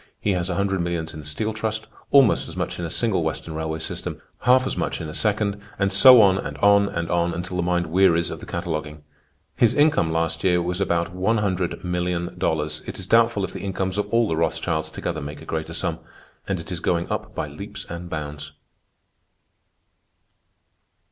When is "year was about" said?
10.43-11.15